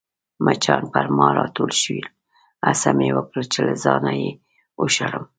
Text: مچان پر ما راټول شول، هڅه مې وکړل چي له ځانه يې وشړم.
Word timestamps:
مچان 0.45 0.83
پر 0.93 1.05
ما 1.17 1.27
راټول 1.37 1.71
شول، 1.81 2.07
هڅه 2.67 2.89
مې 2.97 3.09
وکړل 3.17 3.45
چي 3.53 3.59
له 3.67 3.75
ځانه 3.83 4.11
يې 4.21 4.31
وشړم. 4.79 5.25